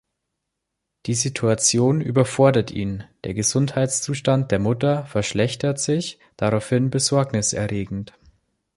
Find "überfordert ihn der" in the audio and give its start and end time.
2.01-3.35